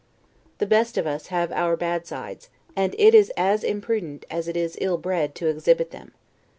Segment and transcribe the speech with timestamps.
[0.57, 4.57] The best of us have our bad sides, and it is as imprudent, as it
[4.57, 6.11] is ill bred, to exhibit them.